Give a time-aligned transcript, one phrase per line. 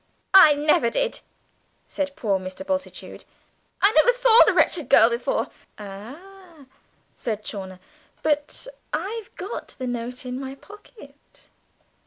[0.33, 1.21] "I never did!"
[1.87, 2.65] said poor Mr.
[2.65, 3.23] Bultitude,
[3.83, 6.65] "I never saw the wretched girl before." "Ah!"
[7.15, 7.79] said Chawner,
[8.23, 11.49] "but I've got the note in my pocket!